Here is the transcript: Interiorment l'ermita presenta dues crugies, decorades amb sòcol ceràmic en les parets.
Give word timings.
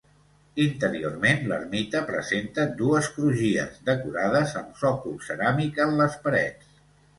Interiorment 0.61 1.43
l'ermita 1.51 2.01
presenta 2.07 2.65
dues 2.81 3.11
crugies, 3.19 3.77
decorades 3.91 4.57
amb 4.63 4.83
sòcol 4.83 5.23
ceràmic 5.31 5.81
en 5.89 5.97
les 6.03 6.21
parets. 6.27 6.75